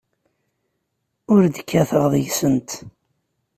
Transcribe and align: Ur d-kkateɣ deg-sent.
Ur 1.33 1.41
d-kkateɣ 1.47 2.03
deg-sent. 2.13 2.69